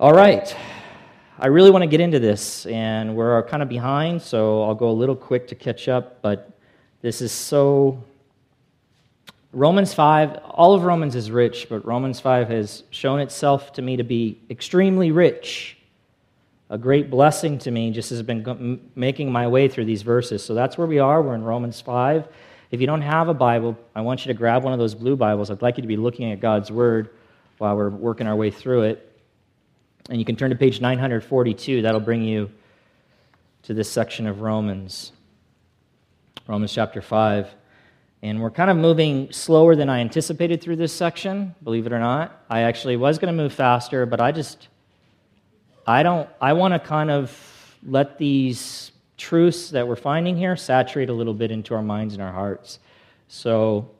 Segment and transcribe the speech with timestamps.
[0.00, 0.56] All right.
[1.38, 4.88] I really want to get into this, and we're kind of behind, so I'll go
[4.88, 6.52] a little quick to catch up, but
[7.02, 8.02] this is so.
[9.52, 13.98] Romans 5, all of Romans is rich, but Romans 5 has shown itself to me
[13.98, 15.76] to be extremely rich.
[16.70, 20.42] A great blessing to me just has been making my way through these verses.
[20.42, 21.20] So that's where we are.
[21.20, 22.26] We're in Romans 5.
[22.70, 25.14] If you don't have a Bible, I want you to grab one of those blue
[25.14, 25.50] Bibles.
[25.50, 27.10] I'd like you to be looking at God's Word
[27.58, 29.08] while we're working our way through it.
[30.08, 31.82] And you can turn to page 942.
[31.82, 32.50] That'll bring you
[33.64, 35.12] to this section of Romans,
[36.46, 37.48] Romans chapter 5.
[38.22, 41.98] And we're kind of moving slower than I anticipated through this section, believe it or
[41.98, 42.44] not.
[42.50, 44.68] I actually was going to move faster, but I just,
[45.86, 51.08] I don't, I want to kind of let these truths that we're finding here saturate
[51.08, 52.78] a little bit into our minds and our hearts.
[53.28, 53.90] So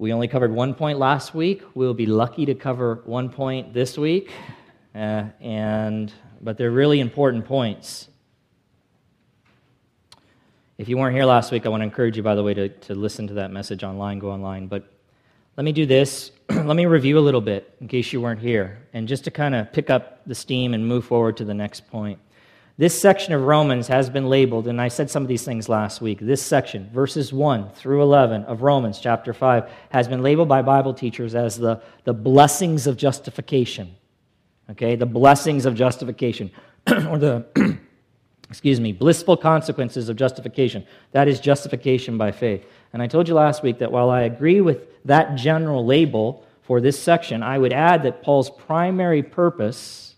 [0.00, 1.62] we only covered one point last week.
[1.74, 4.30] We'll be lucky to cover one point this week,
[4.94, 8.08] uh, and but they're really important points.
[10.78, 12.70] If you weren't here last week, I want to encourage you, by the way, to,
[12.70, 14.68] to listen to that message online, go online.
[14.68, 14.90] But
[15.58, 16.30] let me do this.
[16.48, 19.54] let me review a little bit in case you weren't here, and just to kind
[19.54, 22.18] of pick up the steam and move forward to the next point.
[22.80, 26.00] This section of Romans has been labeled, and I said some of these things last
[26.00, 26.18] week.
[26.18, 30.94] This section, verses 1 through 11 of Romans chapter 5, has been labeled by Bible
[30.94, 33.94] teachers as the, the blessings of justification.
[34.70, 36.50] Okay, the blessings of justification,
[36.86, 37.44] or the,
[38.48, 40.86] excuse me, blissful consequences of justification.
[41.12, 42.64] That is justification by faith.
[42.94, 46.80] And I told you last week that while I agree with that general label for
[46.80, 50.09] this section, I would add that Paul's primary purpose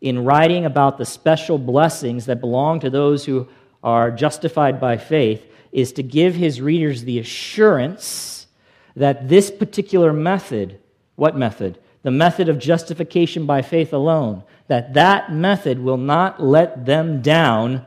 [0.00, 3.48] in writing about the special blessings that belong to those who
[3.82, 8.46] are justified by faith is to give his readers the assurance
[8.94, 10.78] that this particular method,
[11.16, 11.78] what method?
[12.02, 17.84] The method of justification by faith alone, that that method will not let them down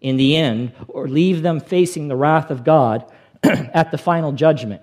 [0.00, 3.10] in the end or leave them facing the wrath of God
[3.42, 4.82] at the final judgment.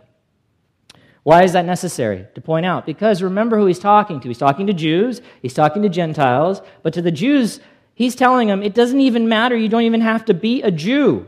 [1.24, 2.86] Why is that necessary to point out?
[2.86, 4.28] Because remember who he's talking to.
[4.28, 7.60] He's talking to Jews, he's talking to Gentiles, but to the Jews,
[7.94, 9.56] he's telling them it doesn't even matter.
[9.56, 11.28] You don't even have to be a Jew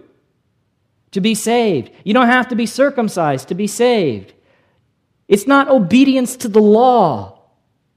[1.11, 4.33] to be saved, you don't have to be circumcised to be saved.
[5.27, 7.41] It's not obedience to the law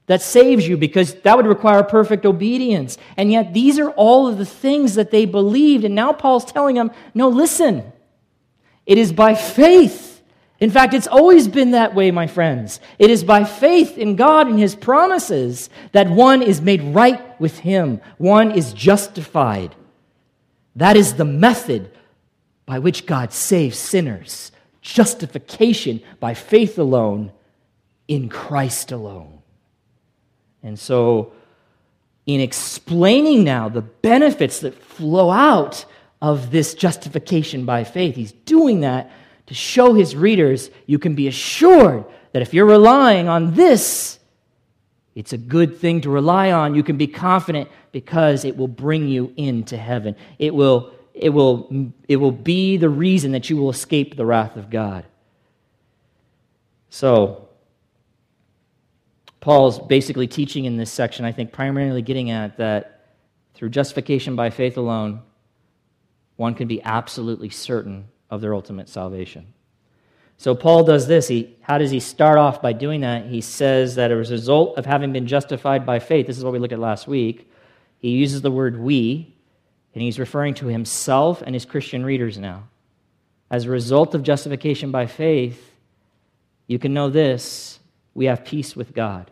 [0.07, 2.97] that saves you because that would require perfect obedience.
[3.17, 5.83] And yet, these are all of the things that they believed.
[5.83, 7.91] And now Paul's telling them no, listen,
[8.85, 10.14] it is by faith
[10.65, 12.79] in fact, it's always been that way, my friends.
[12.97, 17.59] It is by faith in God and His promises that one is made right with
[17.59, 19.75] Him, one is justified.
[20.75, 21.91] That is the method
[22.65, 27.31] by which God saves sinners justification by faith alone
[28.07, 29.43] in Christ alone.
[30.63, 31.33] And so,
[32.25, 35.85] in explaining now the benefits that flow out
[36.23, 39.11] of this justification by faith, he's doing that
[39.47, 44.19] to show his readers you can be assured that if you're relying on this,
[45.13, 46.75] it's a good thing to rely on.
[46.75, 50.15] You can be confident because it will bring you into heaven.
[50.37, 54.57] It will, it will, it will be the reason that you will escape the wrath
[54.57, 55.05] of God.
[56.89, 57.47] So,
[59.39, 63.13] Paul's basically teaching in this section, I think, primarily getting at that
[63.53, 65.21] through justification by faith alone,
[66.35, 69.47] one can be absolutely certain of their ultimate salvation.
[70.37, 71.27] So Paul does this.
[71.27, 73.25] He, how does he start off by doing that?
[73.25, 76.53] He says that as a result of having been justified by faith, this is what
[76.53, 77.49] we looked at last week,
[77.99, 79.33] he uses the word we,
[79.93, 82.67] and he's referring to himself and his Christian readers now.
[83.49, 85.73] As a result of justification by faith,
[86.67, 87.79] you can know this
[88.13, 89.31] we have peace with God.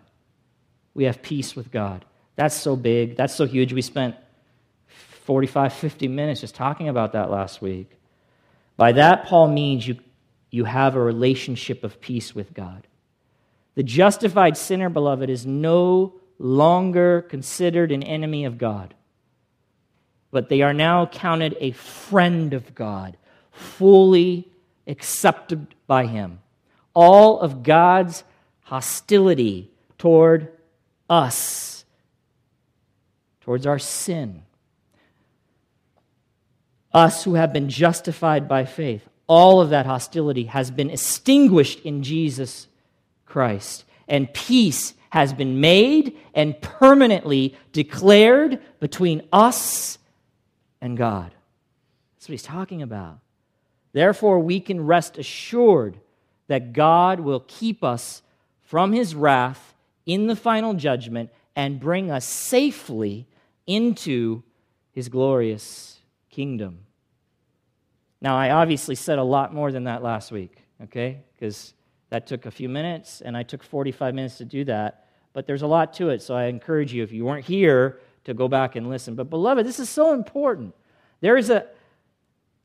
[0.94, 2.06] We have peace with God.
[2.36, 3.16] That's so big.
[3.16, 3.74] That's so huge.
[3.74, 4.16] We spent
[4.88, 7.92] 45, 50 minutes just talking about that last week.
[8.76, 9.98] By that, Paul means you,
[10.50, 12.88] you have a relationship of peace with God.
[13.76, 18.94] The justified sinner, beloved, is no longer considered an enemy of God,
[20.32, 23.18] but they are now counted a friend of God,
[23.52, 24.48] fully
[24.88, 26.40] accepted by Him.
[26.94, 28.24] All of God's
[28.64, 30.52] hostility toward
[31.10, 31.86] us,
[33.42, 34.44] towards our sin,
[36.94, 42.04] us who have been justified by faith, all of that hostility has been extinguished in
[42.04, 42.68] Jesus
[43.26, 43.86] Christ.
[44.08, 49.98] And peace has been made and permanently declared between us
[50.82, 51.32] and God.
[52.16, 53.20] That's what he's talking about.
[53.92, 55.98] Therefore, we can rest assured
[56.48, 58.22] that God will keep us
[58.62, 59.74] from his wrath
[60.06, 63.28] in the final judgment and bring us safely
[63.68, 64.44] into
[64.92, 66.00] his glorious
[66.30, 66.83] kingdom.
[68.24, 71.20] Now, I obviously said a lot more than that last week, okay?
[71.36, 71.74] Because
[72.10, 75.08] that took a few minutes, and I took 45 minutes to do that.
[75.34, 78.34] But there's a lot to it, so I encourage you, if you weren't here, to
[78.34, 79.16] go back and listen.
[79.16, 80.74] But, beloved, this is so important.
[81.20, 81.68] There is a,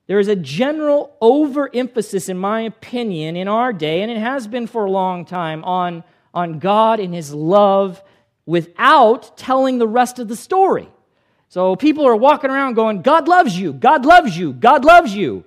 [0.06, 4.68] there is a general overemphasis, in my opinion, in our day, and it has been
[4.68, 8.00] for a long time, on, on God and His love
[8.46, 10.88] without telling the rest of the story.
[11.48, 15.44] So people are walking around going, God loves you, God loves you, God loves you.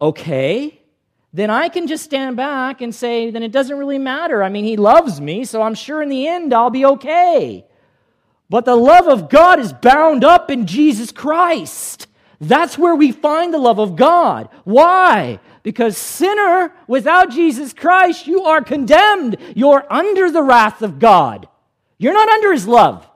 [0.00, 0.80] Okay,
[1.32, 4.42] then I can just stand back and say, then it doesn't really matter.
[4.42, 7.64] I mean, He loves me, so I'm sure in the end I'll be okay.
[8.48, 12.06] But the love of God is bound up in Jesus Christ.
[12.40, 14.48] That's where we find the love of God.
[14.64, 15.38] Why?
[15.62, 19.36] Because, sinner, without Jesus Christ, you are condemned.
[19.54, 21.48] You're under the wrath of God.
[21.98, 23.06] You're not under His love.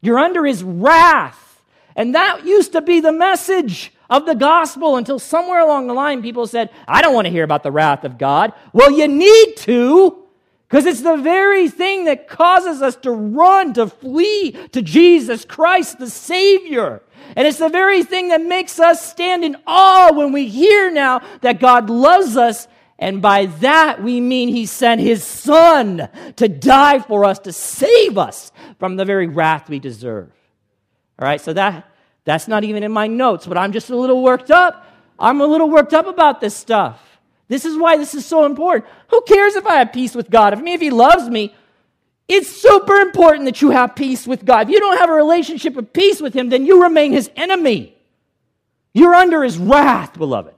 [0.00, 1.62] You're under his wrath.
[1.94, 6.20] And that used to be the message of the gospel until somewhere along the line
[6.20, 8.52] people said, I don't want to hear about the wrath of God.
[8.72, 10.24] Well, you need to,
[10.68, 15.98] because it's the very thing that causes us to run, to flee to Jesus Christ,
[15.98, 17.02] the Savior.
[17.36, 21.22] And it's the very thing that makes us stand in awe when we hear now
[21.42, 22.66] that God loves us
[23.00, 28.18] and by that we mean he sent his son to die for us, to save
[28.18, 30.30] us from the very wrath we deserve.
[31.18, 31.89] All right, so that,
[32.30, 34.86] that's not even in my notes, but I'm just a little worked up.
[35.18, 37.18] I'm a little worked up about this stuff.
[37.48, 38.88] This is why this is so important.
[39.08, 40.52] Who cares if I have peace with God?
[40.52, 41.52] If me, if he loves me,
[42.28, 44.68] it's super important that you have peace with God.
[44.68, 47.96] If you don't have a relationship of peace with him, then you remain his enemy.
[48.94, 50.54] You're under his wrath, beloved.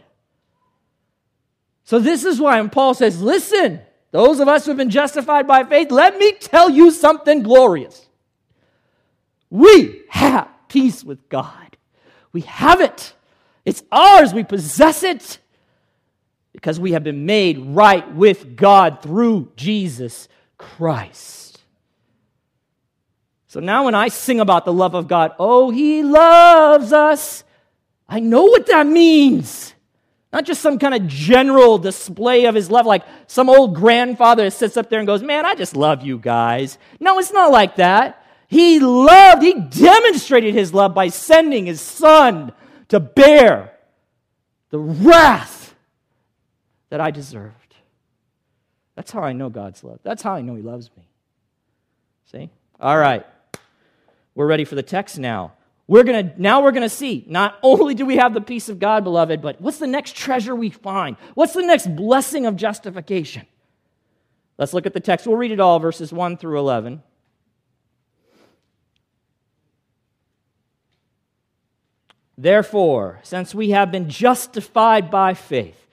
[1.85, 3.81] So, this is why when Paul says, Listen,
[4.11, 8.07] those of us who have been justified by faith, let me tell you something glorious.
[9.49, 11.77] We have peace with God.
[12.33, 13.13] We have it.
[13.65, 14.33] It's ours.
[14.33, 15.39] We possess it
[16.53, 21.61] because we have been made right with God through Jesus Christ.
[23.49, 27.45] So now, when I sing about the love of God, oh, He loves us,
[28.09, 29.75] I know what that means.
[30.33, 34.79] Not just some kind of general display of his love, like some old grandfather sits
[34.79, 36.79] up there and goes, Man, I just love you guys.
[36.99, 38.22] No, it's not like that.
[38.53, 42.53] He loved, he demonstrated his love by sending his son
[42.89, 43.73] to bear
[44.69, 45.75] the wrath
[46.91, 47.55] that I deserved.
[48.95, 50.01] That's how I know God's love.
[50.03, 51.09] That's how I know he loves me.
[52.31, 52.51] See?
[52.79, 53.25] All right.
[54.35, 55.53] We're ready for the text now
[55.87, 58.69] we're going to now we're going to see not only do we have the peace
[58.69, 62.55] of God beloved but what's the next treasure we find what's the next blessing of
[62.57, 63.47] justification
[64.59, 67.03] let's look at the text we'll read it all verses 1 through 11
[72.37, 75.87] Therefore, since we have been justified by faith,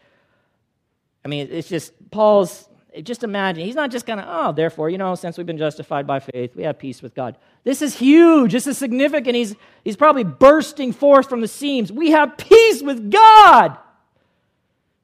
[1.24, 2.69] I mean, it's just Paul's
[3.03, 6.07] just imagine, he's not just going to, oh, therefore, you know, since we've been justified
[6.07, 7.38] by faith, we have peace with God.
[7.63, 8.51] This is huge.
[8.51, 9.36] This is significant.
[9.36, 11.91] He's, he's probably bursting forth from the seams.
[11.91, 13.77] We have peace with God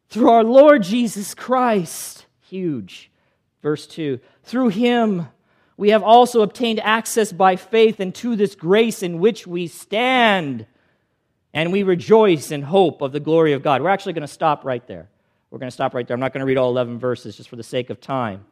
[0.10, 2.26] through our Lord Jesus Christ.
[2.42, 3.12] Huge.
[3.62, 5.28] Verse 2 Through him,
[5.78, 10.66] we have also obtained access by faith into this grace in which we stand,
[11.56, 13.82] and we rejoice in hope of the glory of God.
[13.82, 15.08] We're actually going to stop right there.
[15.50, 16.14] We're going to stop right there.
[16.14, 18.46] I'm not going to read all 11 verses just for the sake of time.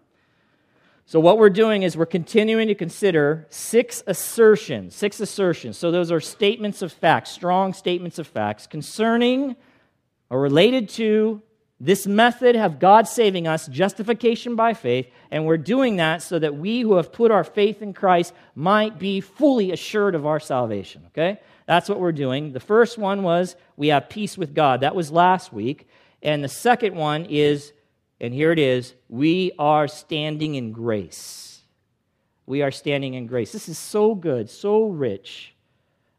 [1.05, 4.95] So, what we're doing is we're continuing to consider six assertions.
[4.95, 5.77] Six assertions.
[5.77, 9.57] So, those are statements of facts, strong statements of facts concerning
[10.29, 11.41] or related to
[11.81, 15.10] this method of God saving us, justification by faith.
[15.29, 18.98] And we're doing that so that we who have put our faith in Christ might
[18.98, 21.03] be fully assured of our salvation.
[21.07, 21.41] Okay?
[21.65, 22.51] That's what we're doing.
[22.51, 24.82] The first one was we have peace with God.
[24.82, 25.88] That was last week.
[26.22, 27.74] And the second one is,
[28.20, 31.62] and here it is, we are standing in grace.
[32.46, 33.51] We are standing in grace.
[33.51, 35.53] This is so good, so rich.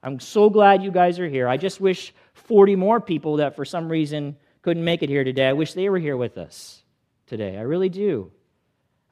[0.03, 1.49] I'm so glad you guys are here.
[1.49, 5.49] I just wish 40 more people that for some reason couldn't make it here today,
[5.49, 6.83] I wish they were here with us
[7.27, 7.57] today.
[7.59, 8.31] I really do.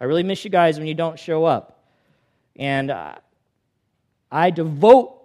[0.01, 1.85] I really miss you guys when you don't show up.
[2.57, 3.17] And uh,
[4.31, 5.22] I devote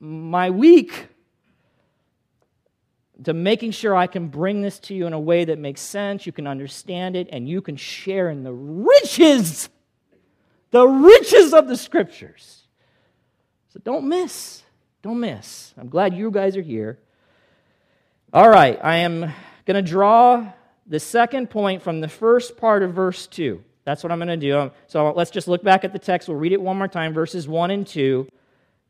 [0.00, 1.08] my week
[3.24, 6.24] to making sure I can bring this to you in a way that makes sense,
[6.24, 9.68] you can understand it, and you can share in the riches,
[10.70, 12.62] the riches of the scriptures.
[13.68, 14.62] So don't miss.
[15.02, 15.74] Don't miss.
[15.76, 16.98] I'm glad you guys are here.
[18.32, 19.32] All right, I am
[19.66, 20.50] going to draw
[20.86, 23.62] the second point from the first part of verse 2.
[23.84, 24.70] That's what I'm going to do.
[24.86, 26.28] So let's just look back at the text.
[26.28, 28.28] We'll read it one more time, verses 1 and 2.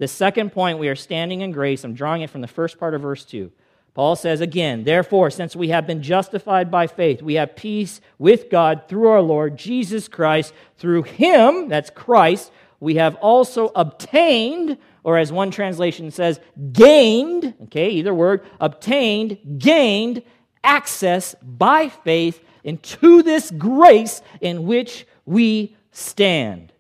[0.01, 1.85] The second point, we are standing in grace.
[1.85, 3.53] I'm drawing it from the first part of verse 2.
[3.93, 8.49] Paul says again, therefore, since we have been justified by faith, we have peace with
[8.49, 10.55] God through our Lord Jesus Christ.
[10.79, 16.41] Through him, that's Christ, we have also obtained, or as one translation says,
[16.73, 20.23] gained, okay, either word, obtained, gained
[20.65, 26.73] access by faith into this grace in which we stand.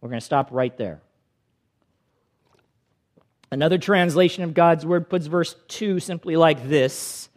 [0.00, 1.02] We're going to stop right there.
[3.52, 7.28] Another translation of God's word puts verse 2 simply like this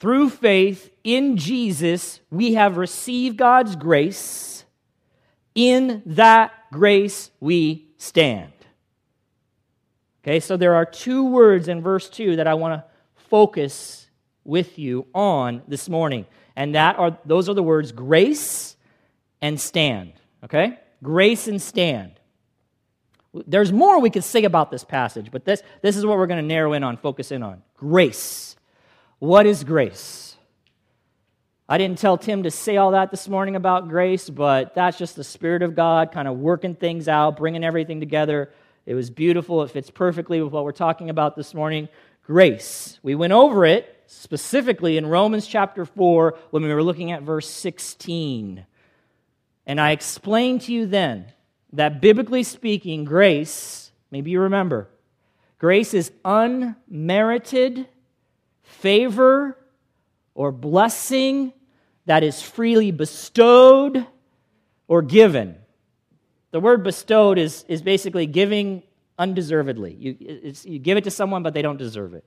[0.00, 4.66] Through faith in Jesus, we have received God's grace.
[5.54, 8.52] In that grace we stand.
[10.22, 12.84] Okay, so there are two words in verse 2 that I want to
[13.30, 14.10] focus
[14.44, 16.26] with you on this morning.
[16.54, 18.76] And that are those are the words grace
[19.40, 20.12] and stand.
[20.44, 20.78] Okay?
[21.02, 22.17] Grace and stand.
[23.46, 26.42] There's more we could say about this passage, but this, this is what we're going
[26.42, 27.62] to narrow in on, focus in on.
[27.76, 28.56] Grace.
[29.18, 30.36] What is grace?
[31.68, 35.16] I didn't tell Tim to say all that this morning about grace, but that's just
[35.16, 38.50] the Spirit of God kind of working things out, bringing everything together.
[38.86, 39.62] It was beautiful.
[39.62, 41.90] It fits perfectly with what we're talking about this morning.
[42.24, 42.98] Grace.
[43.02, 47.48] We went over it specifically in Romans chapter 4 when we were looking at verse
[47.48, 48.64] 16.
[49.66, 51.26] And I explained to you then
[51.72, 54.88] that biblically speaking, grace, maybe you remember,
[55.58, 57.88] grace is unmerited
[58.62, 59.58] favor
[60.34, 61.52] or blessing
[62.06, 64.06] that is freely bestowed
[64.86, 65.56] or given.
[66.50, 68.82] The word bestowed is, is basically giving
[69.18, 69.94] undeservedly.
[69.94, 72.24] You, you give it to someone, but they don't deserve it.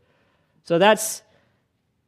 [0.64, 1.24] So that's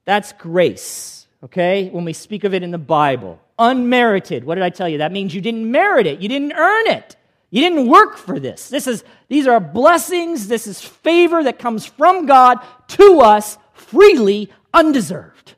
[0.06, 1.90] that's grace, okay?
[1.90, 3.40] When we speak of it in the Bible.
[3.58, 4.44] Unmerited.
[4.44, 4.98] What did I tell you?
[4.98, 7.16] That means you didn't merit it, you didn't earn it.
[7.54, 8.68] You didn't work for this.
[8.68, 12.58] This is these are blessings, this is favor that comes from God
[12.88, 15.54] to us freely, undeserved,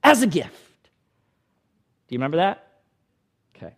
[0.00, 0.52] as a gift.
[2.06, 2.64] Do you remember that?
[3.56, 3.74] Okay.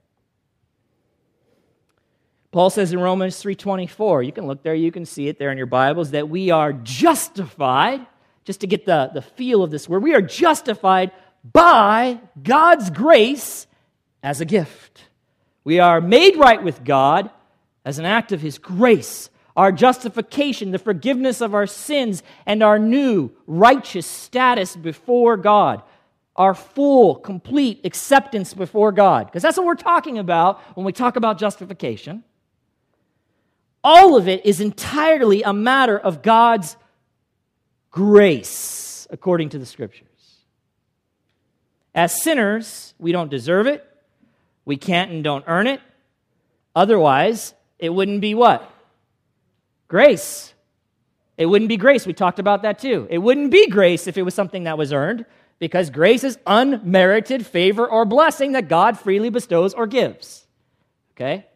[2.52, 5.56] Paul says in Romans 3:24, you can look there, you can see it there in
[5.56, 8.06] your Bibles that we are justified
[8.44, 10.02] just to get the, the feel of this word.
[10.02, 11.10] We are justified
[11.42, 13.66] by God's grace
[14.22, 15.04] as a gift.
[15.64, 17.30] We are made right with God
[17.86, 19.30] as an act of His grace.
[19.56, 25.80] Our justification, the forgiveness of our sins, and our new righteous status before God.
[26.34, 29.26] Our full, complete acceptance before God.
[29.26, 32.22] Because that's what we're talking about when we talk about justification.
[33.82, 36.76] All of it is entirely a matter of God's
[37.90, 40.08] grace according to the scriptures.
[41.94, 43.86] As sinners, we don't deserve it.
[44.66, 45.80] We can't and don't earn it.
[46.74, 48.70] Otherwise, it wouldn't be what?
[49.88, 50.54] Grace.
[51.36, 52.06] It wouldn't be grace.
[52.06, 53.06] We talked about that too.
[53.10, 55.26] It wouldn't be grace if it was something that was earned,
[55.58, 60.46] because grace is unmerited favor or blessing that God freely bestows or gives.
[61.12, 61.46] Okay?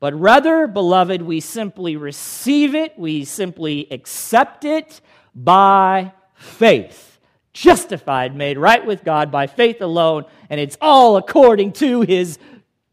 [0.00, 5.00] But rather, beloved, we simply receive it, we simply accept it,
[5.34, 7.18] by faith.
[7.52, 12.38] Justified, made right with God by faith alone, and it's all according to his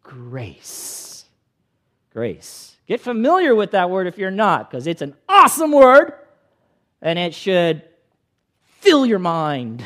[0.04, 1.01] grace.
[2.14, 2.76] Grace.
[2.88, 6.14] Get familiar with that word if you're not, because it's an awesome word,
[7.02, 7.84] and it should
[8.80, 9.86] fill your mind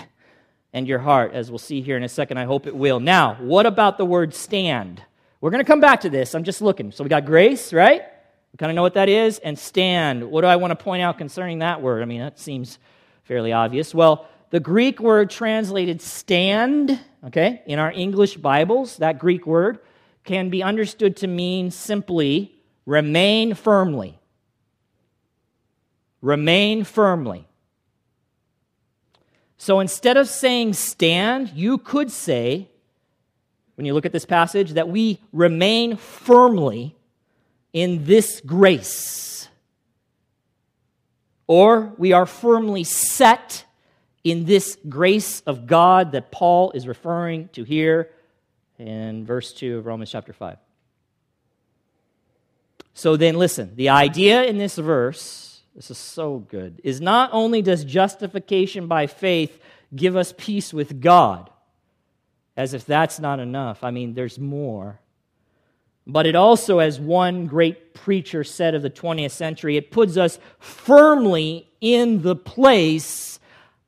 [0.74, 2.38] and your heart, as we'll see here in a second.
[2.38, 3.00] I hope it will.
[3.00, 5.02] Now, what about the word stand?
[5.40, 6.34] We're going to come back to this.
[6.34, 6.92] I'm just looking.
[6.92, 8.02] So we got grace, right?
[8.52, 9.38] We kind of know what that is.
[9.40, 10.30] And stand.
[10.30, 12.02] What do I want to point out concerning that word?
[12.02, 12.80] I mean, that seems
[13.24, 13.94] fairly obvious.
[13.94, 19.80] Well, the Greek word translated stand, okay, in our English Bibles, that Greek word
[20.26, 22.52] can be understood to mean simply
[22.86, 24.20] remain firmly.
[26.22, 27.48] Remain firmly.
[29.58, 32.70] So instead of saying stand, you could say,
[33.76, 36.96] when you look at this passage, that we remain firmly
[37.74, 39.48] in this grace.
[41.48, 43.66] Or we are firmly set
[44.24, 48.10] in this grace of God that Paul is referring to here
[48.78, 50.58] in verse 2 of Romans chapter 5.
[52.94, 57.62] So then, listen the idea in this verse, this is so good, is not only
[57.62, 59.60] does justification by faith
[59.94, 61.50] give us peace with God,
[62.56, 63.84] as if that's not enough.
[63.84, 65.00] I mean, there's more.
[66.08, 70.40] But it also, as one great preacher said of the 20th century, it puts us
[70.60, 73.40] firmly in the place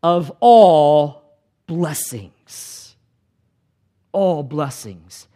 [0.02, 2.32] of all blessings.
[4.18, 5.28] All blessings.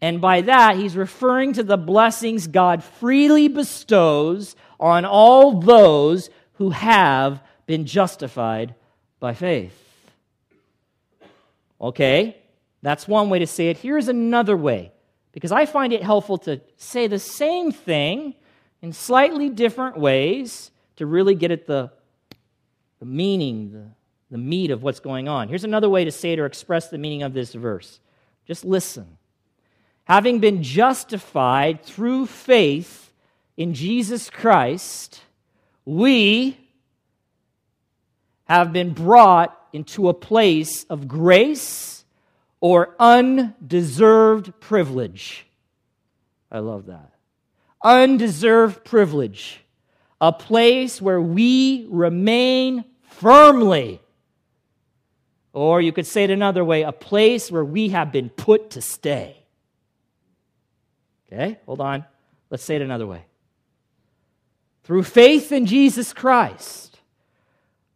[0.00, 6.70] And by that, he's referring to the blessings God freely bestows on all those who
[6.70, 8.74] have been justified
[9.18, 9.76] by faith.
[11.78, 12.38] Okay,
[12.80, 13.76] that's one way to say it.
[13.76, 14.92] Here's another way,
[15.32, 18.34] because I find it helpful to say the same thing
[18.80, 21.90] in slightly different ways to really get at the,
[22.98, 23.84] the meaning, the,
[24.30, 25.48] the meat of what's going on.
[25.48, 28.00] Here's another way to say it or express the meaning of this verse.
[28.46, 29.18] Just listen.
[30.04, 33.12] Having been justified through faith
[33.56, 35.20] in Jesus Christ,
[35.84, 36.56] we
[38.44, 42.04] have been brought into a place of grace
[42.60, 45.46] or undeserved privilege.
[46.50, 47.12] I love that.
[47.82, 49.60] Undeserved privilege.
[50.20, 54.00] A place where we remain firmly.
[55.52, 58.80] Or you could say it another way a place where we have been put to
[58.80, 59.36] stay.
[61.32, 62.04] Okay, hold on.
[62.50, 63.24] Let's say it another way.
[64.84, 66.98] Through faith in Jesus Christ,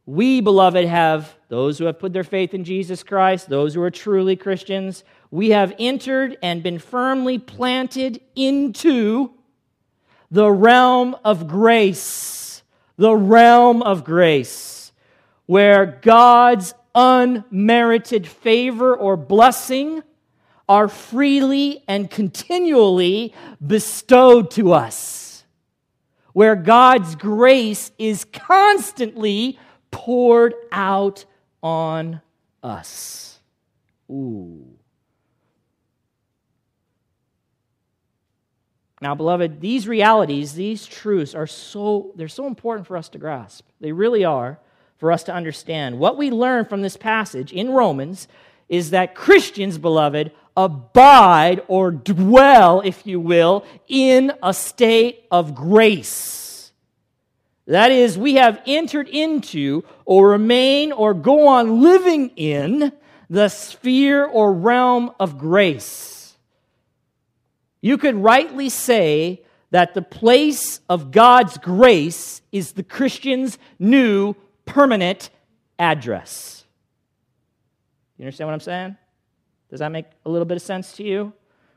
[0.06, 3.90] we, beloved, have those who have put their faith in Jesus Christ, those who are
[3.90, 9.30] truly Christians, we have entered and been firmly planted into
[10.30, 12.62] the realm of grace.
[12.96, 14.92] The realm of grace,
[15.46, 20.02] where God's unmerited favor or blessing
[20.68, 23.34] are freely and continually
[23.64, 25.44] bestowed to us,
[26.32, 29.58] where God's grace is constantly
[29.90, 31.24] poured out
[31.62, 32.20] on
[32.62, 33.38] us.
[34.10, 34.64] Ooh.
[39.00, 43.66] Now, beloved, these realities, these truths are so they're so important for us to grasp.
[43.78, 44.58] They really are
[44.96, 45.98] for us to understand.
[45.98, 48.28] What we learn from this passage in Romans
[48.68, 56.72] is that Christians, beloved, abide or dwell, if you will, in a state of grace.
[57.66, 62.92] That is, we have entered into or remain or go on living in
[63.30, 66.36] the sphere or realm of grace.
[67.80, 75.30] You could rightly say that the place of God's grace is the Christian's new permanent
[75.78, 76.64] address.
[78.16, 78.96] You understand what I'm saying?
[79.70, 81.32] Does that make a little bit of sense to you?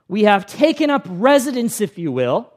[0.08, 2.54] We have taken up residence, if you will,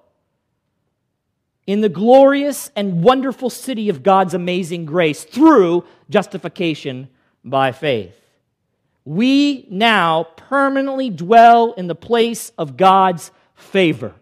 [1.66, 7.08] in the glorious and wonderful city of God's amazing grace through justification
[7.44, 8.14] by faith.
[9.04, 14.14] We now permanently dwell in the place of God's favor.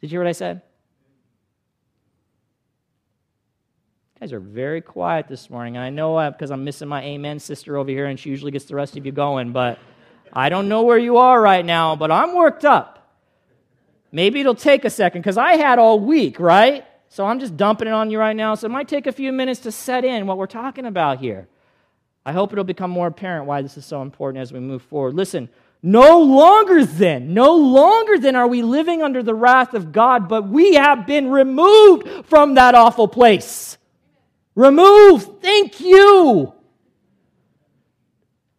[0.00, 0.62] Did you hear what I said?
[4.22, 5.74] Guys are very quiet this morning.
[5.74, 8.52] And I know uh, because I'm missing my amen sister over here, and she usually
[8.52, 9.80] gets the rest of you going, but
[10.32, 13.16] I don't know where you are right now, but I'm worked up.
[14.12, 16.84] Maybe it'll take a second because I had all week, right?
[17.08, 18.54] So I'm just dumping it on you right now.
[18.54, 21.48] So it might take a few minutes to set in what we're talking about here.
[22.24, 25.14] I hope it'll become more apparent why this is so important as we move forward.
[25.14, 25.48] Listen,
[25.82, 30.46] no longer then, no longer then are we living under the wrath of God, but
[30.46, 33.78] we have been removed from that awful place.
[34.54, 36.52] Remove, thank you.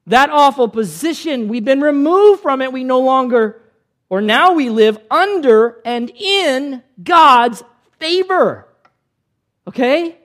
[0.08, 2.73] That awful position, we've been removed from it.
[2.73, 3.62] We no longer,
[4.10, 7.63] or now we live under and in God's
[7.99, 8.67] favor.
[9.67, 10.17] Okay?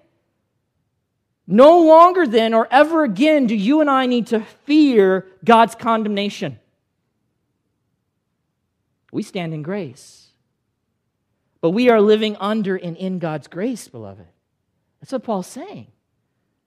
[1.46, 6.58] No longer then or ever again do you and I need to fear God's condemnation.
[9.12, 10.26] We stand in grace.
[11.60, 14.26] But we are living under and in God's grace, beloved.
[15.00, 15.88] That's what Paul's saying.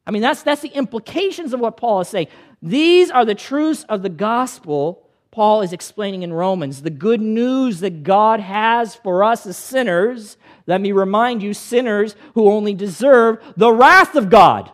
[0.06, 2.28] I mean, that's, that's the implications of what Paul is saying.
[2.62, 6.82] These are the truths of the gospel Paul is explaining in Romans.
[6.82, 10.36] The good news that God has for us as sinners.
[10.68, 14.72] Let me remind you, sinners who only deserve the wrath of God.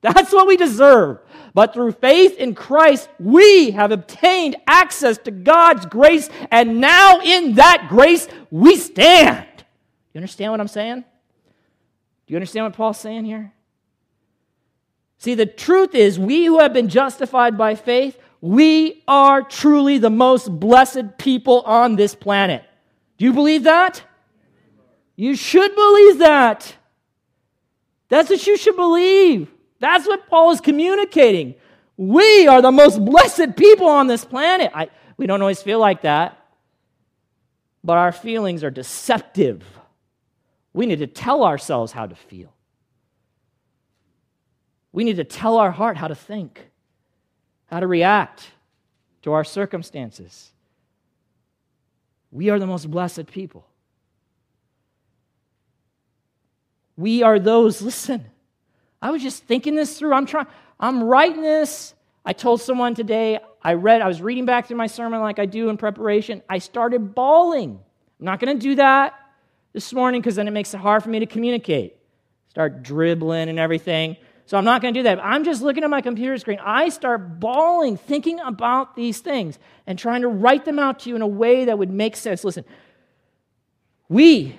[0.00, 1.18] That's what we deserve.
[1.52, 7.56] But through faith in Christ, we have obtained access to God's grace, and now in
[7.56, 9.46] that grace we stand.
[10.14, 11.04] You understand what I'm saying?
[12.30, 13.52] Do you understand what Paul's saying here?
[15.18, 20.10] See, the truth is, we who have been justified by faith, we are truly the
[20.10, 22.62] most blessed people on this planet.
[23.18, 24.04] Do you believe that?
[25.16, 26.76] You should believe that.
[28.10, 29.50] That's what you should believe.
[29.80, 31.56] That's what Paul is communicating.
[31.96, 34.70] We are the most blessed people on this planet.
[34.72, 36.38] I, we don't always feel like that,
[37.82, 39.64] but our feelings are deceptive.
[40.72, 42.52] We need to tell ourselves how to feel.
[44.92, 46.68] We need to tell our heart how to think,
[47.66, 48.50] how to react
[49.22, 50.50] to our circumstances.
[52.32, 53.66] We are the most blessed people.
[56.96, 58.24] We are those, listen,
[59.02, 60.12] I was just thinking this through.
[60.12, 60.46] I'm trying,
[60.78, 61.94] I'm writing this.
[62.24, 65.46] I told someone today, I read, I was reading back through my sermon like I
[65.46, 66.42] do in preparation.
[66.48, 67.80] I started bawling.
[68.18, 69.19] I'm not going to do that
[69.72, 71.96] this morning because then it makes it hard for me to communicate.
[72.48, 74.16] Start dribbling and everything.
[74.46, 75.24] So I'm not going to do that.
[75.24, 76.58] I'm just looking at my computer screen.
[76.60, 81.14] I start bawling, thinking about these things and trying to write them out to you
[81.14, 82.42] in a way that would make sense.
[82.42, 82.64] Listen,
[84.08, 84.58] we,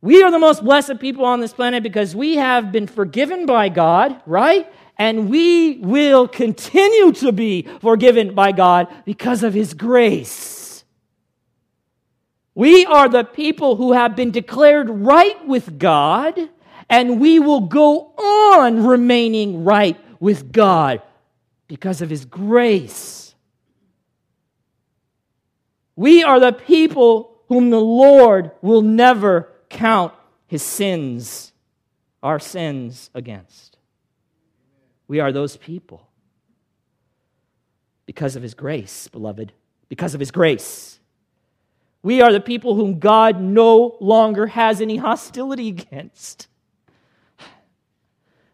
[0.00, 3.68] we are the most blessed people on this planet because we have been forgiven by
[3.68, 4.72] God, right?
[4.96, 10.59] And we will continue to be forgiven by God because of His grace.
[12.60, 16.38] We are the people who have been declared right with God
[16.90, 21.00] and we will go on remaining right with God
[21.68, 23.34] because of His grace.
[25.96, 30.12] We are the people whom the Lord will never count
[30.46, 31.54] His sins,
[32.22, 33.78] our sins, against.
[35.08, 36.10] We are those people
[38.04, 39.50] because of His grace, beloved,
[39.88, 40.99] because of His grace.
[42.02, 46.48] We are the people whom God no longer has any hostility against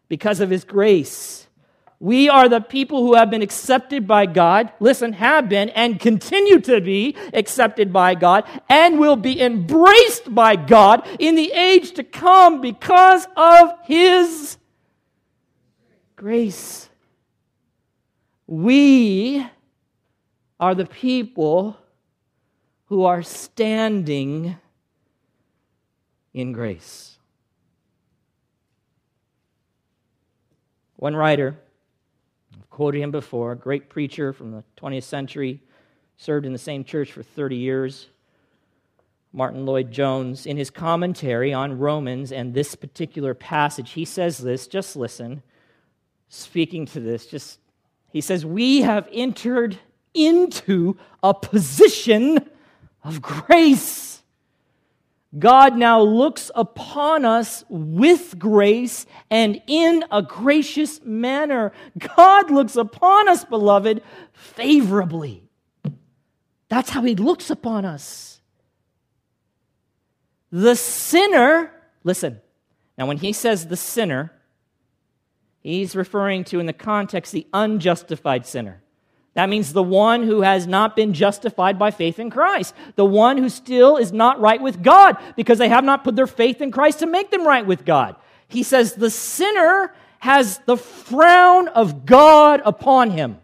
[0.08, 1.46] because of his grace.
[1.98, 6.60] We are the people who have been accepted by God, listen, have been and continue
[6.60, 12.04] to be accepted by God, and will be embraced by God in the age to
[12.04, 14.58] come because of His
[16.16, 16.90] grace.
[18.46, 19.46] We
[20.60, 21.78] are the people
[22.86, 24.56] who are standing
[26.32, 27.18] in grace.
[30.96, 31.56] One writer,
[32.54, 35.60] I've quoted him before, a great preacher from the 20th century,
[36.16, 38.06] served in the same church for 30 years.
[39.32, 44.96] Martyn Lloyd-Jones, in his commentary on Romans and this particular passage, he says this, just
[44.96, 45.42] listen,
[46.28, 47.58] speaking to this, just
[48.10, 49.78] he says, We have entered
[50.14, 52.48] into a position
[53.06, 54.22] of grace.
[55.38, 61.72] God now looks upon us with grace and in a gracious manner.
[62.16, 65.44] God looks upon us, beloved, favorably.
[66.68, 68.40] That's how He looks upon us.
[70.50, 71.70] The sinner,
[72.02, 72.40] listen,
[72.98, 74.32] now when He says the sinner,
[75.60, 78.82] He's referring to, in the context, the unjustified sinner.
[79.36, 82.74] That means the one who has not been justified by faith in Christ.
[82.94, 86.26] The one who still is not right with God because they have not put their
[86.26, 88.16] faith in Christ to make them right with God.
[88.48, 93.36] He says the sinner has the frown of God upon him.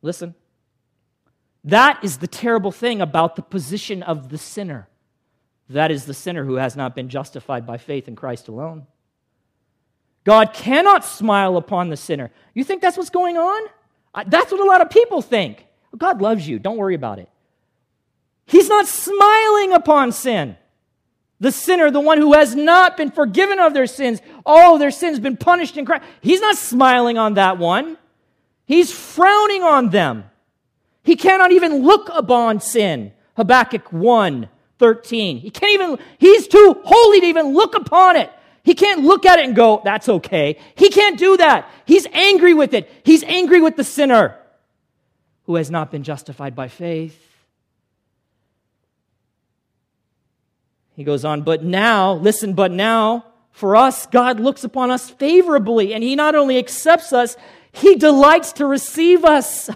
[0.00, 0.32] Listen.
[1.64, 4.88] That is the terrible thing about the position of the sinner.
[5.68, 8.86] That is the sinner who has not been justified by faith in Christ alone.
[10.26, 12.32] God cannot smile upon the sinner.
[12.52, 13.62] You think that's what's going on?
[14.26, 15.64] That's what a lot of people think.
[15.96, 16.58] God loves you.
[16.58, 17.30] Don't worry about it.
[18.44, 20.56] He's not smiling upon sin.
[21.38, 25.20] The sinner, the one who has not been forgiven of their sins, all their sins
[25.20, 26.02] been punished in Christ.
[26.22, 27.96] He's not smiling on that one.
[28.66, 30.24] He's frowning on them.
[31.04, 33.12] He cannot even look upon sin.
[33.36, 35.38] Habakkuk 1 13.
[35.38, 38.30] He can't even, he's too holy to even look upon it.
[38.66, 40.58] He can't look at it and go, that's okay.
[40.74, 41.70] He can't do that.
[41.84, 42.90] He's angry with it.
[43.04, 44.36] He's angry with the sinner
[45.44, 47.16] who has not been justified by faith.
[50.96, 55.94] He goes on, but now, listen, but now, for us, God looks upon us favorably,
[55.94, 57.36] and He not only accepts us,
[57.70, 59.70] He delights to receive us.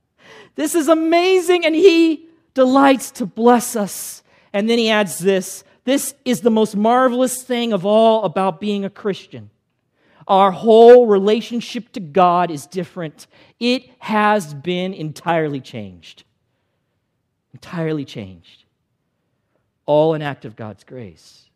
[0.56, 4.24] this is amazing, and He delights to bless us.
[4.52, 8.84] And then He adds this this is the most marvelous thing of all about being
[8.84, 9.50] a Christian.
[10.26, 13.26] Our whole relationship to God is different.
[13.60, 16.24] It has been entirely changed.
[17.52, 18.64] Entirely changed.
[19.84, 21.50] All an act of God's grace.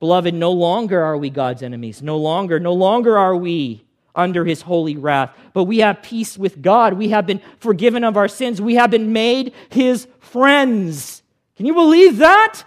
[0.00, 2.00] Beloved, no longer are we God's enemies.
[2.00, 6.60] No longer, no longer are we under his holy wrath, but we have peace with
[6.60, 6.94] God.
[6.94, 8.60] We have been forgiven of our sins.
[8.60, 11.22] We have been made his friends.
[11.56, 12.64] Can you believe that?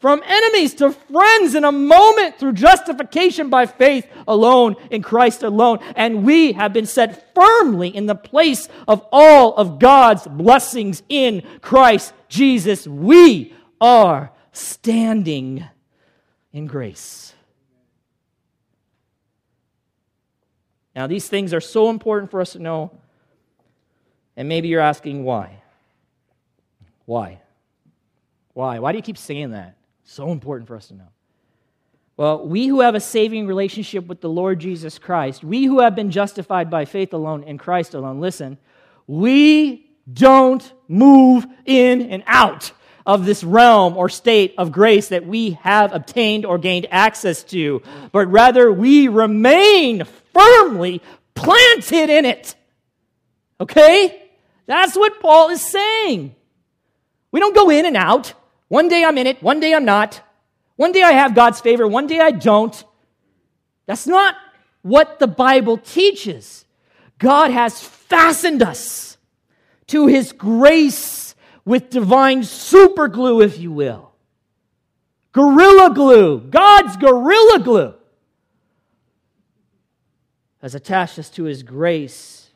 [0.00, 5.78] From enemies to friends in a moment through justification by faith alone in Christ alone.
[5.94, 11.42] And we have been set firmly in the place of all of God's blessings in
[11.60, 12.86] Christ Jesus.
[12.86, 15.64] We are standing
[16.52, 17.34] in grace.
[20.96, 22.90] Now, these things are so important for us to know
[24.36, 25.60] And maybe you're asking why.
[27.04, 27.40] Why?
[28.54, 28.78] Why?
[28.78, 29.76] Why do you keep saying that?
[30.10, 31.06] So important for us to know.
[32.16, 35.94] Well, we who have a saving relationship with the Lord Jesus Christ, we who have
[35.94, 38.58] been justified by faith alone in Christ alone, listen,
[39.06, 42.72] we don't move in and out
[43.06, 47.80] of this realm or state of grace that we have obtained or gained access to,
[48.10, 50.02] but rather we remain
[50.34, 51.00] firmly
[51.36, 52.56] planted in it.
[53.60, 54.28] Okay?
[54.66, 56.34] That's what Paul is saying.
[57.30, 58.34] We don't go in and out.
[58.70, 60.22] One day I'm in it, one day I'm not.
[60.76, 62.84] One day I have God's favor, one day I don't.
[63.86, 64.36] That's not
[64.82, 66.64] what the Bible teaches.
[67.18, 69.18] God has fastened us
[69.88, 74.12] to his grace with divine super glue, if you will.
[75.32, 77.94] Gorilla glue, God's gorilla glue,
[80.62, 82.50] has attached us to his grace.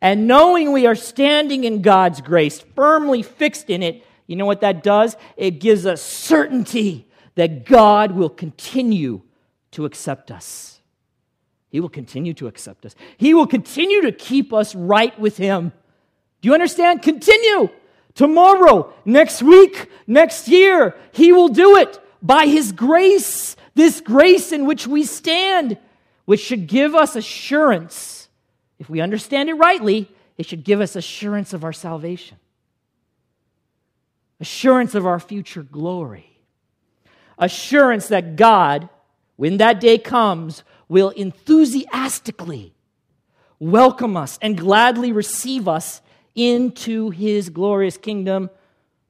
[0.00, 4.60] And knowing we are standing in God's grace, firmly fixed in it, you know what
[4.60, 5.16] that does?
[5.36, 9.22] It gives us certainty that God will continue
[9.72, 10.80] to accept us.
[11.68, 12.94] He will continue to accept us.
[13.18, 15.72] He will continue to keep us right with Him.
[16.40, 17.02] Do you understand?
[17.02, 17.68] Continue.
[18.14, 24.64] Tomorrow, next week, next year, He will do it by His grace, this grace in
[24.64, 25.76] which we stand,
[26.24, 28.28] which should give us assurance.
[28.78, 32.38] If we understand it rightly, it should give us assurance of our salvation,
[34.40, 36.36] assurance of our future glory
[37.38, 38.88] assurance that God,
[39.36, 42.72] when that day comes, will enthusiastically
[43.58, 46.00] welcome us and gladly receive us
[46.34, 48.50] into his glorious kingdom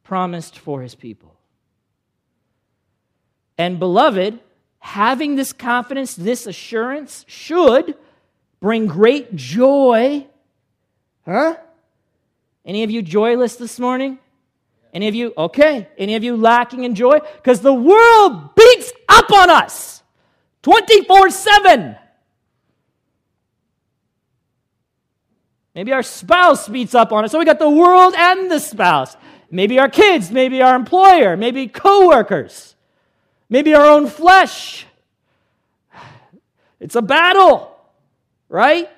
[0.05, 1.35] promised for his people.
[3.59, 4.39] And beloved,
[4.79, 7.97] having this confidence, this assurance should
[8.61, 10.27] bring great joy.
[11.25, 11.57] Huh?
[12.65, 14.19] Any of you joyless this morning?
[14.93, 15.33] Any of you?
[15.37, 15.89] Okay.
[15.99, 17.21] Any of you lacking in joy?
[17.37, 20.03] Because the world beats up on us
[20.63, 21.97] 24 7.
[25.75, 27.33] Maybe our spouse beats up on us.
[27.33, 29.15] So we got the world and the spouse.
[29.51, 32.75] Maybe our kids, maybe our employer, maybe coworkers,
[33.51, 34.87] maybe our own flesh.
[36.81, 37.77] It's a battle,
[38.49, 38.89] right?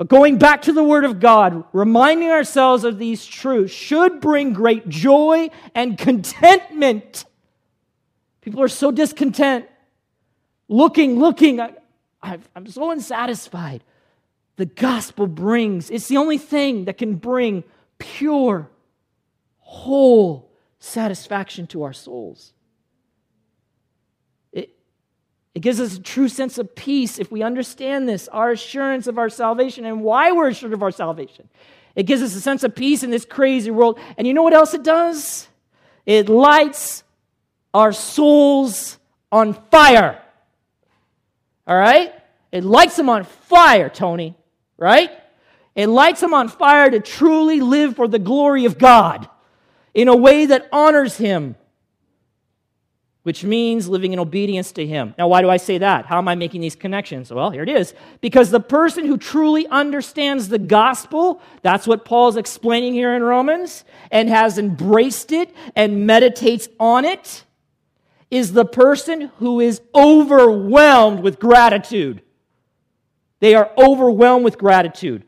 [0.00, 4.54] But going back to the Word of God, reminding ourselves of these truths should bring
[4.54, 7.26] great joy and contentment.
[8.40, 9.66] People are so discontent,
[10.68, 11.60] looking, looking.
[11.60, 11.74] I,
[12.56, 13.84] am so unsatisfied.
[14.56, 17.62] The gospel brings, it's the only thing that can bring
[17.98, 18.70] pure,
[19.58, 22.54] whole satisfaction to our souls.
[25.54, 29.18] It gives us a true sense of peace if we understand this, our assurance of
[29.18, 31.48] our salvation and why we're assured of our salvation.
[31.96, 33.98] It gives us a sense of peace in this crazy world.
[34.16, 35.48] And you know what else it does?
[36.06, 37.02] It lights
[37.74, 38.98] our souls
[39.32, 40.22] on fire.
[41.66, 42.12] All right?
[42.52, 44.36] It lights them on fire, Tony,
[44.76, 45.10] right?
[45.74, 49.28] It lights them on fire to truly live for the glory of God
[49.94, 51.56] in a way that honors Him
[53.22, 55.14] which means living in obedience to Him.
[55.18, 56.06] Now, why do I say that?
[56.06, 57.30] How am I making these connections?
[57.30, 57.94] Well, here it is.
[58.20, 63.84] Because the person who truly understands the gospel, that's what Paul's explaining here in Romans,
[64.10, 67.44] and has embraced it and meditates on it,
[68.30, 72.22] is the person who is overwhelmed with gratitude.
[73.40, 75.24] They are overwhelmed with gratitude.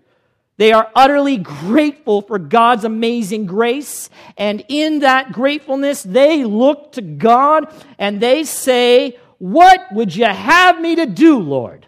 [0.58, 4.10] They are utterly grateful for God's amazing grace.
[4.36, 10.80] And in that gratefulness, they look to God and they say, What would you have
[10.80, 11.86] me to do, Lord?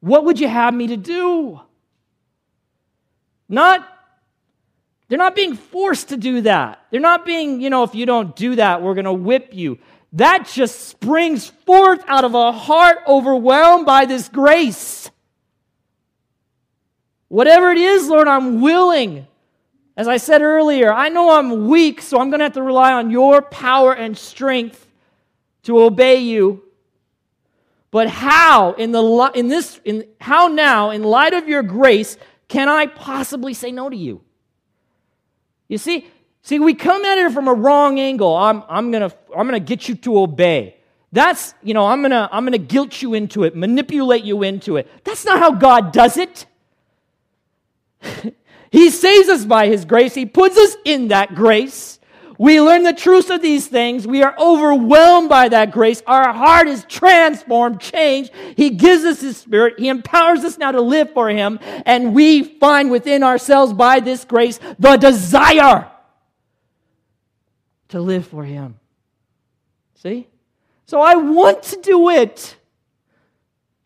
[0.00, 1.60] What would you have me to do?
[3.48, 3.86] Not,
[5.08, 6.84] they're not being forced to do that.
[6.90, 9.78] They're not being, you know, if you don't do that, we're going to whip you.
[10.12, 15.10] That just springs forth out of a heart overwhelmed by this grace.
[17.28, 19.26] Whatever it is, Lord, I'm willing.
[19.96, 22.92] As I said earlier, I know I'm weak, so I'm going to have to rely
[22.92, 24.86] on your power and strength
[25.64, 26.62] to obey you.
[27.90, 32.68] But how in the in this in how now in light of your grace can
[32.68, 34.22] I possibly say no to you?
[35.68, 36.06] You see,
[36.42, 38.36] see we come at it from a wrong angle.
[38.36, 40.76] I'm I'm going to I'm going to get you to obey.
[41.12, 44.42] That's, you know, I'm going to I'm going to guilt you into it, manipulate you
[44.42, 44.88] into it.
[45.04, 46.46] That's not how God does it.
[48.70, 50.14] he saves us by his grace.
[50.14, 51.98] He puts us in that grace.
[52.38, 54.06] We learn the truth of these things.
[54.06, 56.00] We are overwhelmed by that grace.
[56.06, 58.30] Our heart is transformed, changed.
[58.56, 59.74] He gives us His Spirit.
[59.76, 61.58] He empowers us now to live for Him.
[61.84, 65.90] And we find within ourselves by this grace the desire
[67.88, 68.78] to live for Him.
[69.96, 70.28] See?
[70.86, 72.56] So I want to do it.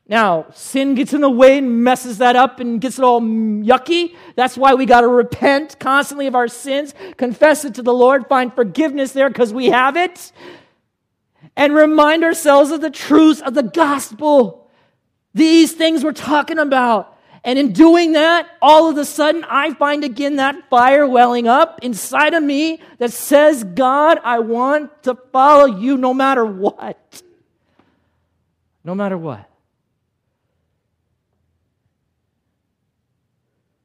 [0.08, 4.14] Now, sin gets in the way and messes that up and gets it all yucky.
[4.34, 8.26] That's why we got to repent constantly of our sins, confess it to the Lord,
[8.28, 10.32] find forgiveness there because we have it,
[11.56, 14.70] and remind ourselves of the truths of the gospel.
[15.34, 17.16] These things we're talking about.
[17.44, 21.80] And in doing that, all of a sudden, I find again that fire welling up
[21.82, 27.22] inside of me that says, God, I want to follow you no matter what.
[28.84, 29.48] No matter what.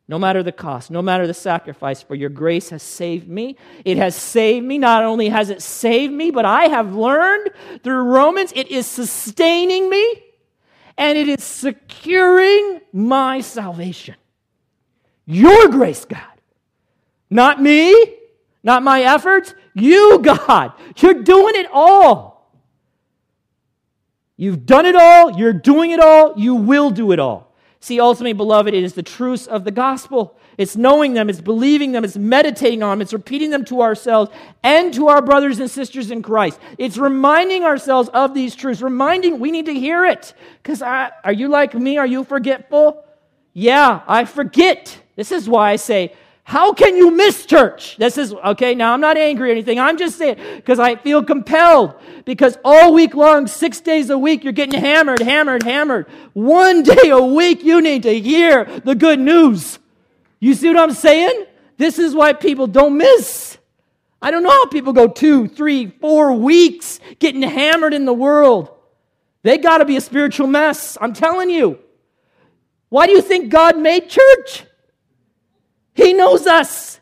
[0.08, 3.58] No matter the cost, no matter the sacrifice, for your grace has saved me.
[3.84, 4.78] It has saved me.
[4.78, 7.50] Not only has it saved me, but I have learned
[7.84, 10.24] through Romans, it is sustaining me
[10.98, 14.16] and it is securing my salvation.
[15.26, 16.22] Your grace, God.
[17.30, 18.16] Not me,
[18.64, 19.54] not my efforts.
[19.74, 20.72] You, God.
[20.98, 22.38] You're doing it all.
[24.38, 25.38] You've done it all.
[25.38, 26.34] You're doing it all.
[26.38, 27.47] You will do it all.
[27.80, 30.38] See, ultimately, beloved, it is the truths of the gospel.
[30.58, 34.32] It's knowing them, it's believing them, it's meditating on them, it's repeating them to ourselves
[34.64, 36.60] and to our brothers and sisters in Christ.
[36.80, 40.34] It's reminding ourselves of these truths, reminding we need to hear it.
[40.64, 42.00] Because are you like me?
[42.00, 43.06] Are you forgetful?
[43.54, 44.98] Yeah, I forget.
[45.16, 46.14] This is why I say,
[46.48, 47.98] how can you miss church?
[47.98, 49.82] This is, okay, now I'm not angry or anything.
[49.82, 51.96] I'm just saying, because I feel compelled.
[52.24, 56.08] Because all week long, six days a week, you're getting hammered, hammered, hammered.
[56.32, 59.78] One day a week, you need to hear the good news.
[60.40, 61.48] You see what I'm saying?
[61.76, 63.58] This is why people don't miss.
[64.22, 68.70] I don't know how people go two, three, four weeks getting hammered in the world.
[69.44, 70.98] They got to be a spiritual mess.
[71.02, 71.80] I'm telling you.
[72.88, 74.64] Why do you think God made church?
[75.98, 77.00] He knows us.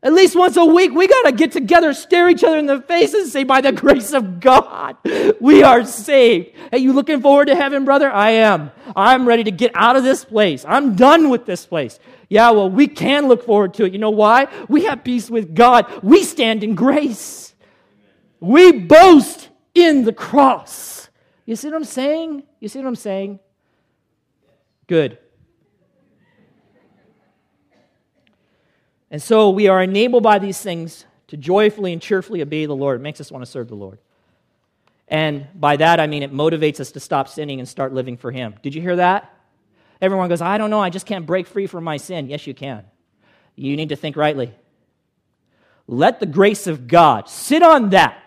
[0.00, 2.82] At least once a week, we got to get together, stare each other in the
[2.82, 4.96] face, and say, By the grace of God,
[5.40, 6.52] we are saved.
[6.70, 8.12] Hey, you looking forward to heaven, brother?
[8.12, 8.70] I am.
[8.94, 10.64] I'm ready to get out of this place.
[10.68, 11.98] I'm done with this place.
[12.28, 13.92] Yeah, well, we can look forward to it.
[13.92, 14.46] You know why?
[14.68, 17.54] We have peace with God, we stand in grace.
[18.38, 21.08] We boast in the cross.
[21.44, 22.44] You see what I'm saying?
[22.60, 23.40] You see what I'm saying?
[24.86, 25.18] Good.
[29.10, 33.00] And so we are enabled by these things to joyfully and cheerfully obey the Lord.
[33.00, 33.98] It makes us want to serve the Lord.
[35.06, 38.30] And by that, I mean it motivates us to stop sinning and start living for
[38.30, 38.54] Him.
[38.62, 39.34] Did you hear that?
[40.00, 42.28] Everyone goes, I don't know, I just can't break free from my sin.
[42.28, 42.84] Yes, you can.
[43.56, 44.54] You need to think rightly.
[45.86, 48.22] Let the grace of God sit on that.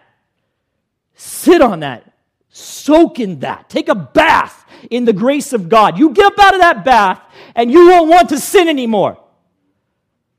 [1.15, 2.11] Sit on that.
[2.49, 3.69] Soak in that.
[3.69, 5.97] Take a bath in the grace of God.
[5.97, 7.21] You get up out of that bath
[7.55, 9.17] and you won't want to sin anymore.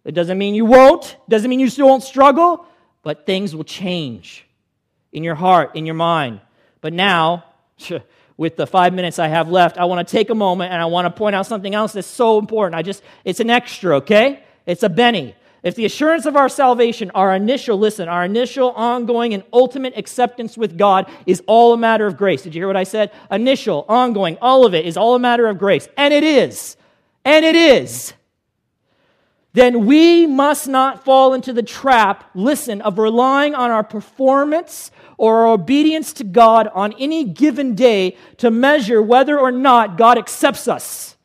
[0.05, 2.67] It doesn't mean you won't, doesn't mean you still won't struggle,
[3.03, 4.47] but things will change
[5.13, 6.41] in your heart, in your mind.
[6.81, 7.45] But now,
[8.37, 10.87] with the five minutes I have left, I want to take a moment and I
[10.87, 12.75] want to point out something else that's so important.
[12.75, 14.43] I just, it's an extra, okay?
[14.67, 15.37] It's a Benny.
[15.63, 20.59] If the assurance of our salvation, our initial, listen, our initial, ongoing, and ultimate acceptance
[20.59, 22.43] with God is all a matter of grace.
[22.43, 23.13] Did you hear what I said?
[23.31, 25.89] Initial, ongoing, all of it is all a matter of grace.
[25.97, 26.77] And it is.
[27.25, 28.13] And it is
[29.53, 35.41] then we must not fall into the trap, listen, of relying on our performance or
[35.41, 40.69] our obedience to God on any given day to measure whether or not God accepts
[40.69, 41.17] us.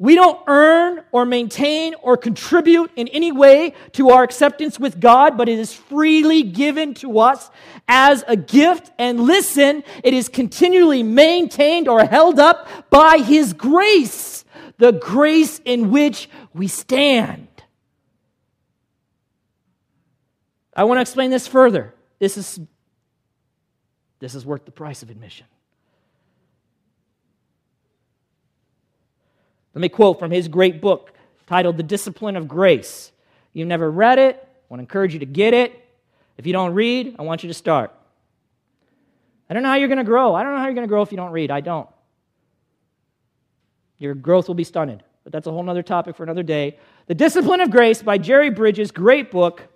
[0.00, 5.36] We don't earn or maintain or contribute in any way to our acceptance with God,
[5.36, 7.50] but it is freely given to us
[7.88, 8.92] as a gift.
[9.00, 14.37] And listen, it is continually maintained or held up by His grace
[14.78, 17.48] the grace in which we stand.
[20.74, 21.92] I want to explain this further.
[22.20, 22.60] This is,
[24.20, 25.46] this is worth the price of admission.
[29.74, 31.12] Let me quote from his great book
[31.46, 33.12] titled The Discipline of Grace.
[33.52, 35.84] You've never read it, I want to encourage you to get it.
[36.36, 37.92] If you don't read, I want you to start.
[39.50, 40.34] I don't know how you're going to grow.
[40.34, 41.50] I don't know how you're going to grow if you don't read.
[41.50, 41.88] I don't.
[43.98, 45.02] Your growth will be stunted.
[45.24, 46.78] But that's a whole other topic for another day.
[47.06, 49.66] The Discipline of Grace by Jerry Bridges, great book.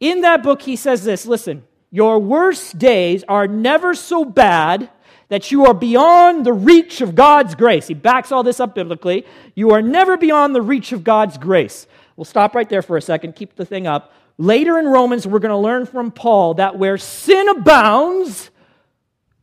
[0.00, 4.90] In that book, he says this listen, your worst days are never so bad
[5.28, 7.88] that you are beyond the reach of God's grace.
[7.88, 9.26] He backs all this up biblically.
[9.54, 11.86] You are never beyond the reach of God's grace.
[12.16, 14.12] We'll stop right there for a second, keep the thing up.
[14.38, 18.50] Later in Romans, we're going to learn from Paul that where sin abounds,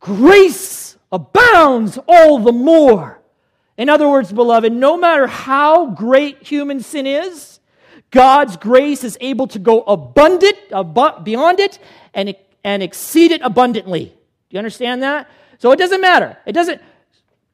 [0.00, 3.20] grace abounds all the more.
[3.76, 7.58] In other words, beloved, no matter how great human sin is,
[8.10, 10.56] God's grace is able to go abundant,
[11.24, 11.78] beyond it
[12.14, 14.04] and, and exceed it abundantly.
[14.04, 14.12] Do
[14.50, 15.28] you understand that?
[15.58, 16.36] So it doesn't matter.
[16.46, 16.80] It doesn't,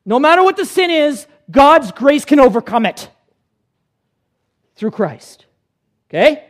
[0.05, 3.09] no matter what the sin is, God's grace can overcome it
[4.77, 5.47] through Christ.
[6.09, 6.45] Okay?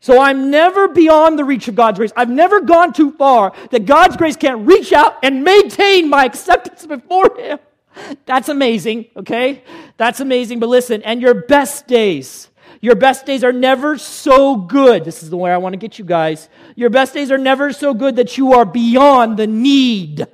[0.00, 2.12] So I'm never beyond the reach of God's grace.
[2.16, 6.86] I've never gone too far that God's grace can't reach out and maintain my acceptance
[6.86, 7.58] before Him.
[8.26, 9.62] That's amazing, okay?
[9.96, 10.60] That's amazing.
[10.60, 12.48] But listen, and your best days,
[12.80, 15.04] your best days are never so good.
[15.04, 16.48] This is the way I want to get you guys.
[16.74, 20.26] Your best days are never so good that you are beyond the need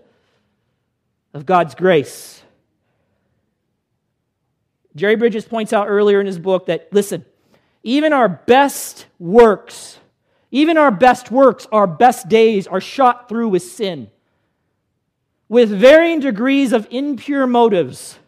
[1.34, 2.42] of God's grace.
[4.96, 7.24] Jerry Bridges points out earlier in his book that, listen,
[7.82, 9.98] even our best works,
[10.50, 14.10] even our best works, our best days are shot through with sin,
[15.48, 18.18] with varying degrees of impure motives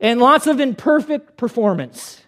[0.00, 2.22] and lots of imperfect performance.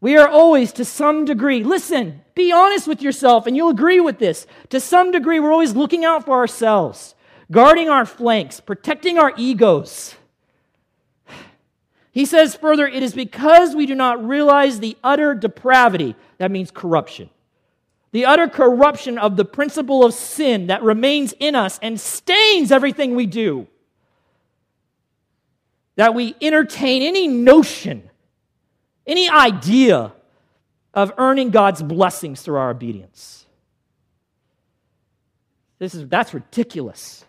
[0.00, 4.18] We are always, to some degree, listen, be honest with yourself, and you'll agree with
[4.18, 4.46] this.
[4.70, 7.14] To some degree, we're always looking out for ourselves,
[7.50, 10.14] guarding our flanks, protecting our egos.
[12.12, 16.70] He says further, it is because we do not realize the utter depravity, that means
[16.70, 17.30] corruption,
[18.12, 23.14] the utter corruption of the principle of sin that remains in us and stains everything
[23.14, 23.66] we do,
[25.96, 28.08] that we entertain any notion,
[29.06, 30.12] any idea
[30.94, 33.46] of earning God's blessings through our obedience.
[35.78, 37.24] This is, that's ridiculous.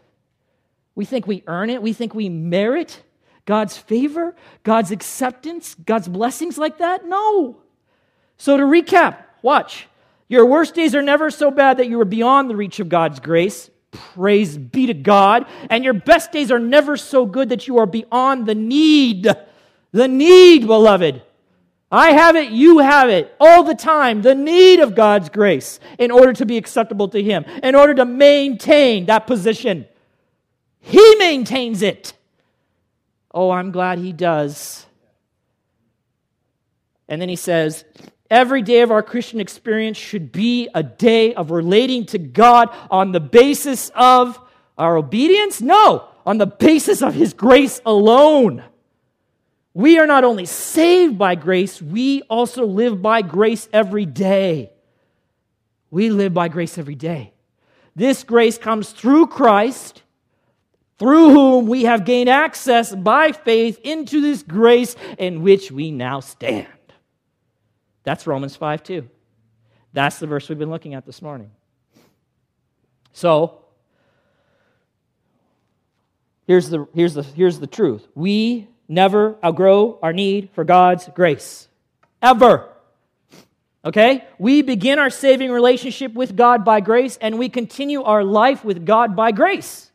[0.95, 3.03] We think we earn it, we think we merit
[3.45, 7.05] God's favor, God's acceptance, God's blessings like that?
[7.05, 7.57] No.
[8.37, 9.87] So to recap, watch.
[10.29, 13.19] Your worst days are never so bad that you are beyond the reach of God's
[13.19, 13.69] grace.
[13.91, 15.45] Praise be to God.
[15.69, 19.27] And your best days are never so good that you are beyond the need.
[19.91, 21.23] The need, beloved.
[21.91, 24.21] I have it, you have it, all the time.
[24.21, 28.05] The need of God's grace in order to be acceptable to Him, in order to
[28.05, 29.87] maintain that position.
[30.79, 32.13] He maintains it.
[33.31, 34.85] Oh, I'm glad he does.
[37.07, 37.85] And then he says,
[38.29, 43.11] Every day of our Christian experience should be a day of relating to God on
[43.11, 44.39] the basis of
[44.77, 45.61] our obedience?
[45.61, 48.63] No, on the basis of His grace alone.
[49.73, 54.71] We are not only saved by grace, we also live by grace every day.
[55.89, 57.33] We live by grace every day.
[57.95, 60.03] This grace comes through Christ
[60.99, 66.19] through whom we have gained access by faith into this grace in which we now
[66.19, 66.67] stand.
[68.03, 69.09] That's Romans 5 2.
[69.93, 71.51] That's the verse we've been looking at this morning.
[73.11, 73.65] So,
[76.47, 81.67] here's the, here's the, here's the truth we never outgrow our need for God's grace.
[82.21, 82.69] Ever.
[83.85, 84.25] Okay?
[84.37, 88.85] We begin our saving relationship with God by grace, and we continue our life with
[88.85, 89.88] God by grace.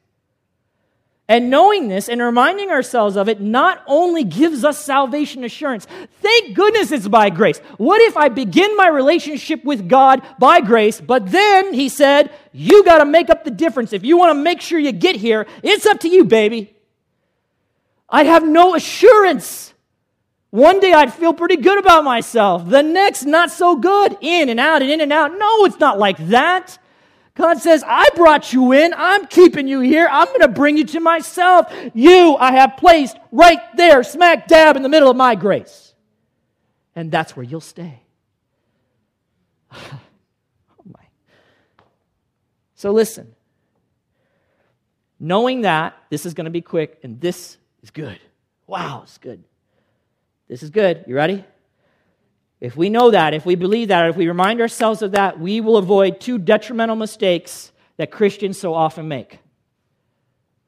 [1.26, 5.86] And knowing this and reminding ourselves of it not only gives us salvation assurance,
[6.20, 7.58] thank goodness it's by grace.
[7.78, 12.84] What if I begin my relationship with God by grace, but then he said, You
[12.84, 13.94] got to make up the difference.
[13.94, 16.74] If you want to make sure you get here, it's up to you, baby.
[18.10, 19.72] I'd have no assurance.
[20.50, 24.16] One day I'd feel pretty good about myself, the next, not so good.
[24.20, 25.32] In and out and in and out.
[25.36, 26.78] No, it's not like that.
[27.36, 28.94] God says, I brought you in.
[28.96, 30.08] I'm keeping you here.
[30.10, 31.72] I'm going to bring you to myself.
[31.92, 35.94] You I have placed right there, smack dab in the middle of my grace.
[36.94, 38.02] And that's where you'll stay.
[39.72, 40.00] oh
[40.86, 41.04] my.
[42.76, 43.34] So listen.
[45.18, 48.18] Knowing that, this is going to be quick and this is good.
[48.66, 49.42] Wow, it's good.
[50.48, 51.04] This is good.
[51.08, 51.44] You ready?
[52.64, 55.60] If we know that, if we believe that, if we remind ourselves of that, we
[55.60, 59.38] will avoid two detrimental mistakes that Christians so often make.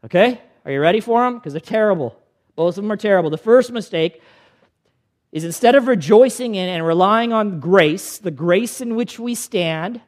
[0.05, 0.39] Okay?
[0.67, 1.37] Are you ready for them?
[1.37, 2.15] Because they're terrible.
[2.55, 3.31] Both of them are terrible.
[3.31, 4.21] The first mistake
[5.33, 10.03] is instead of rejoicing in and relying on grace, the grace in which we stand,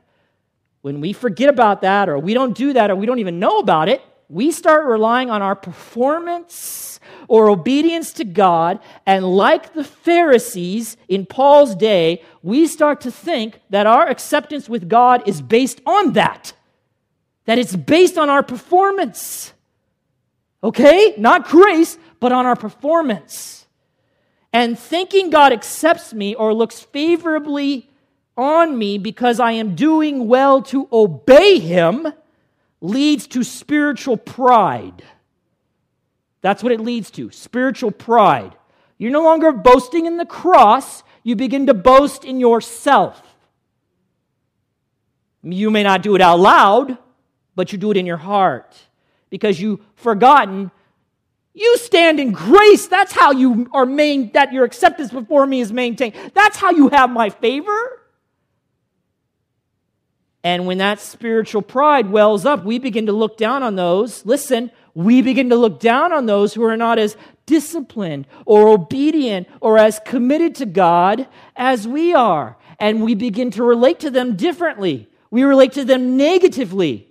[0.83, 3.61] when we forget about that or we don't do that or we don't even know
[3.61, 8.79] about it, we start relying on our performance or obedience to God.
[9.07, 14.89] And like the Pharisees in Paul's day, we start to think that our acceptance with
[14.89, 16.53] God is based on that,
[17.47, 19.53] that it's based on our performance.
[20.63, 21.15] Okay?
[21.17, 23.67] Not grace, but on our performance.
[24.53, 27.89] And thinking God accepts me or looks favorably
[28.37, 32.13] on me because I am doing well to obey Him
[32.81, 35.03] leads to spiritual pride.
[36.41, 38.55] That's what it leads to spiritual pride.
[38.97, 43.23] You're no longer boasting in the cross, you begin to boast in yourself.
[45.43, 46.99] You may not do it out loud,
[47.55, 48.77] but you do it in your heart
[49.31, 50.71] because you've forgotten
[51.59, 52.87] you stand in grace.
[52.87, 56.15] That's how you are main that your acceptance before me is maintained.
[56.33, 57.98] That's how you have my favor.
[60.45, 64.25] And when that spiritual pride wells up, we begin to look down on those.
[64.25, 67.17] Listen, we begin to look down on those who are not as
[67.47, 71.27] disciplined or obedient or as committed to God
[71.57, 72.57] as we are.
[72.79, 75.09] And we begin to relate to them differently.
[75.31, 77.09] We relate to them negatively.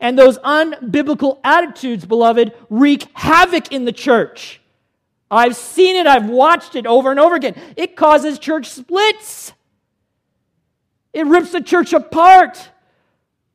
[0.00, 4.60] And those unbiblical attitudes, beloved, wreak havoc in the church.
[5.30, 7.54] I've seen it, I've watched it over and over again.
[7.76, 9.52] It causes church splits.
[11.12, 12.70] It rips the church apart,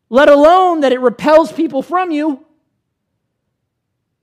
[0.10, 2.46] let alone that it repels people from you.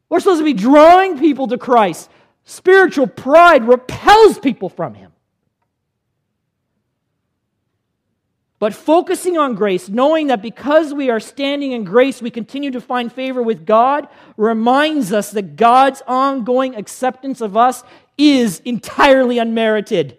[0.09, 2.11] We're supposed to be drawing people to Christ.
[2.45, 5.13] Spiritual pride repels people from Him.
[8.61, 12.81] But focusing on grace, knowing that because we are standing in grace, we continue to
[12.81, 17.83] find favor with God, reminds us that God's ongoing acceptance of us
[18.17, 20.17] is entirely unmerited.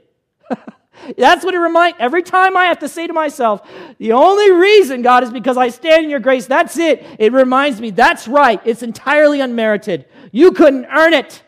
[1.17, 1.97] That's what it reminds.
[1.99, 3.67] Every time I have to say to myself,
[3.97, 6.47] the only reason, God, is because I stand in your grace.
[6.47, 7.05] That's it.
[7.19, 8.61] It reminds me, that's right.
[8.65, 10.05] It's entirely unmerited.
[10.31, 11.43] You couldn't earn it.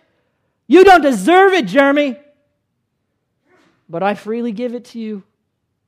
[0.67, 2.17] You don't deserve it, Jeremy.
[3.89, 5.23] But I freely give it to you.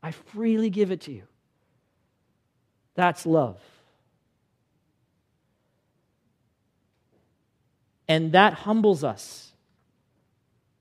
[0.01, 1.23] I freely give it to you.
[2.95, 3.59] That's love.
[8.07, 9.51] And that humbles us.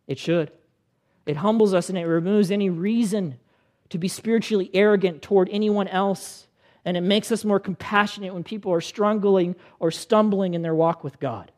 [0.07, 0.51] It should.
[1.29, 3.39] It humbles us and it removes any reason
[3.91, 6.47] to be spiritually arrogant toward anyone else.
[6.87, 11.05] And it makes us more compassionate when people are struggling or stumbling in their walk
[11.05, 11.53] with God.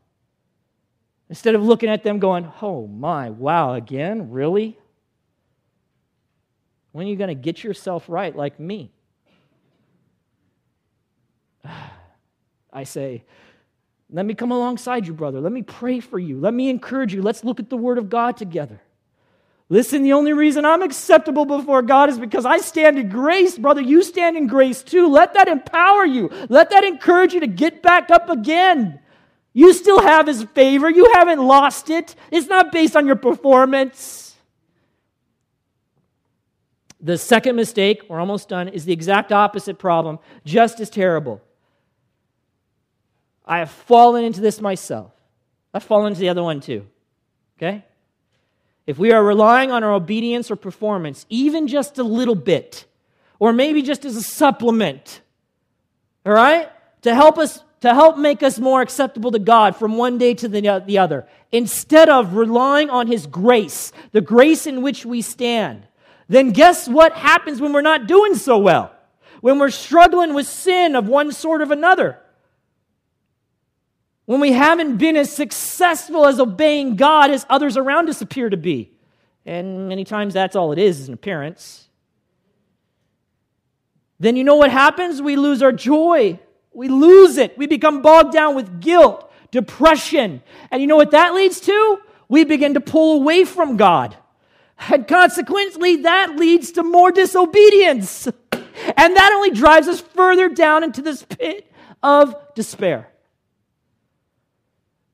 [1.29, 4.33] Instead of looking at them going, oh my, wow, again?
[4.33, 4.77] Really?
[6.91, 8.91] When are you going to get yourself right like me?
[12.73, 13.23] I say,
[14.11, 15.41] let me come alongside you, brother.
[15.41, 16.41] Let me pray for you.
[16.41, 17.23] Let me encourage you.
[17.23, 18.81] Let's look at the Word of God together.
[19.73, 23.57] Listen, the only reason I'm acceptable before God is because I stand in grace.
[23.57, 25.07] Brother, you stand in grace too.
[25.07, 26.29] Let that empower you.
[26.49, 28.99] Let that encourage you to get back up again.
[29.53, 30.91] You still have His favor.
[30.91, 32.17] You haven't lost it.
[32.33, 34.35] It's not based on your performance.
[37.01, 41.41] The second mistake, we're almost done, is the exact opposite problem, just as terrible.
[43.47, 45.13] I have fallen into this myself.
[45.73, 46.87] I've fallen into the other one too.
[47.57, 47.85] Okay?
[48.91, 52.87] If we are relying on our obedience or performance, even just a little bit,
[53.39, 55.21] or maybe just as a supplement,
[56.27, 56.69] all right,
[57.03, 60.49] to help us, to help make us more acceptable to God from one day to
[60.49, 65.87] the, the other, instead of relying on His grace, the grace in which we stand,
[66.29, 68.93] then guess what happens when we're not doing so well?
[69.41, 72.19] When we're struggling with sin of one sort or another?
[74.31, 78.57] When we haven't been as successful as obeying God as others around us appear to
[78.57, 78.93] be.
[79.45, 81.89] And many times that's all it is, is an appearance.
[84.21, 85.21] Then you know what happens?
[85.21, 86.39] We lose our joy.
[86.73, 87.59] We lose it.
[87.59, 90.45] We become bogged down with guilt, depression.
[90.71, 91.99] And you know what that leads to?
[92.29, 94.17] We begin to pull away from God.
[94.79, 98.29] And consequently, that leads to more disobedience.
[98.29, 101.69] And that only drives us further down into this pit
[102.01, 103.10] of despair.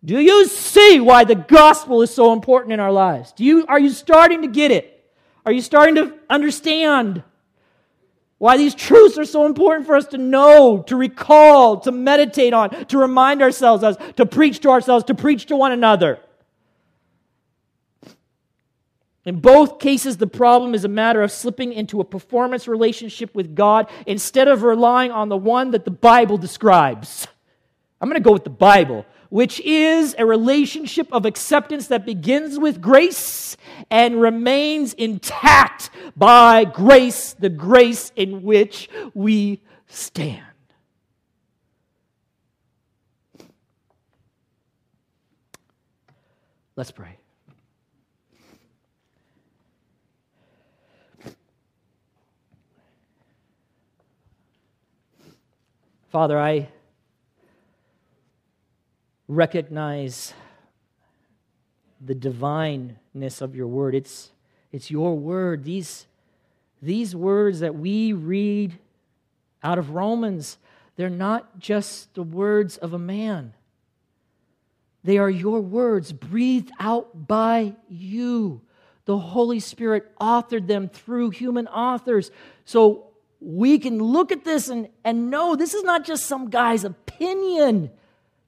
[0.04, 3.32] Do you see why the gospel is so important in our lives?
[3.32, 4.92] Do you, are you starting to get it?
[5.44, 7.22] Are you starting to understand
[8.38, 12.70] why these truths are so important for us to know, to recall, to meditate on,
[12.86, 16.20] to remind ourselves of, to preach to ourselves, to preach to one another?
[19.24, 23.56] In both cases, the problem is a matter of slipping into a performance relationship with
[23.56, 27.26] God instead of relying on the one that the Bible describes.
[28.00, 32.58] I'm going to go with the Bible which is a relationship of acceptance that begins
[32.58, 33.56] with grace
[33.90, 40.42] and remains intact by grace, the grace in which we stand.
[46.76, 47.16] Let's pray.
[56.10, 56.68] Father, I
[59.28, 60.34] recognize
[62.00, 63.94] the divineness of your word.
[63.94, 64.30] It's,
[64.72, 65.64] it's your word.
[65.64, 66.06] These,
[66.82, 68.78] these words that we read
[69.62, 70.58] out of Romans,
[70.96, 73.54] they're not just the words of a man.
[75.02, 78.60] They are your words breathed out by you.
[79.04, 82.30] The Holy Spirit authored them through human authors.
[82.64, 83.06] So
[83.40, 87.90] we can look at this and, and know this is not just some guy's opinion.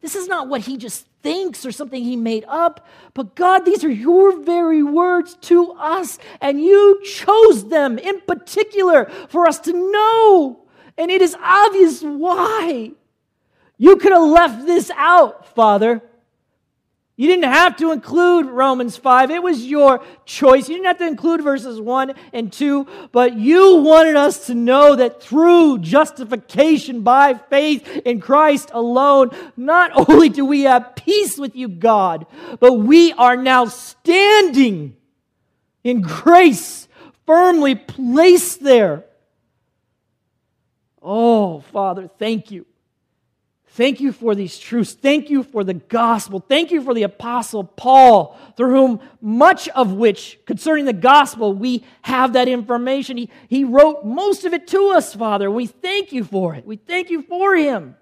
[0.00, 2.86] This is not what he just thinks or something he made up.
[3.14, 9.06] But God, these are your very words to us, and you chose them in particular
[9.28, 10.60] for us to know.
[10.96, 12.92] And it is obvious why.
[13.76, 16.02] You could have left this out, Father.
[17.18, 19.32] You didn't have to include Romans 5.
[19.32, 20.68] It was your choice.
[20.68, 24.94] You didn't have to include verses 1 and 2, but you wanted us to know
[24.94, 31.56] that through justification by faith in Christ alone, not only do we have peace with
[31.56, 32.24] you, God,
[32.60, 34.94] but we are now standing
[35.82, 36.86] in grace,
[37.26, 39.06] firmly placed there.
[41.02, 42.64] Oh, Father, thank you.
[43.72, 44.94] Thank you for these truths.
[44.94, 46.40] Thank you for the gospel.
[46.40, 51.84] Thank you for the apostle Paul, through whom much of which concerning the gospel we
[52.02, 53.16] have that information.
[53.16, 55.50] He, he wrote most of it to us, Father.
[55.50, 56.66] We thank you for it.
[56.66, 57.94] We thank you for him.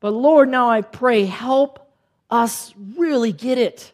[0.00, 1.92] But Lord, now I pray, help
[2.30, 3.92] us really get it.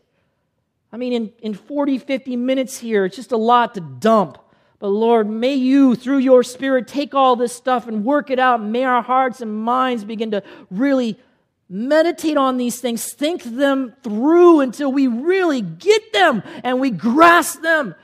[0.92, 4.38] I mean, in, in 40, 50 minutes here, it's just a lot to dump.
[4.82, 8.60] But Lord, may you, through your Spirit, take all this stuff and work it out.
[8.60, 11.16] May our hearts and minds begin to really
[11.68, 17.62] meditate on these things, think them through until we really get them and we grasp
[17.62, 17.94] them.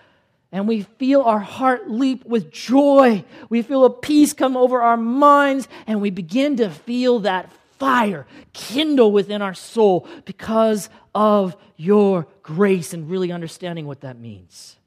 [0.53, 3.25] And we feel our heart leap with joy.
[3.49, 7.51] We feel a peace come over our minds, and we begin to feel that
[7.81, 14.78] fire kindle within our soul because of your grace and really understanding what that means.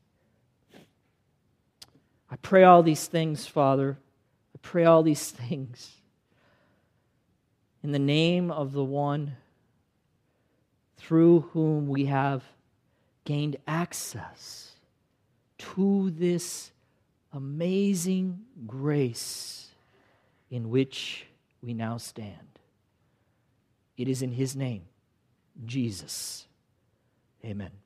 [2.31, 3.97] I pray all these things, Father.
[4.55, 5.97] I pray all these things
[7.83, 9.35] in the name of the one
[10.97, 12.43] through whom we have
[13.25, 14.71] gained access
[15.57, 16.71] to this
[17.33, 19.69] amazing grace
[20.49, 21.25] in which
[21.61, 22.59] we now stand.
[23.97, 24.83] It is in his name,
[25.65, 26.47] Jesus.
[27.43, 27.80] Amen.